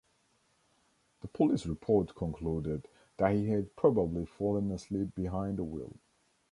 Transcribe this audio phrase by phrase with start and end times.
[1.21, 5.93] The police report concluded, that he had probably fallen asleep behind the wheel.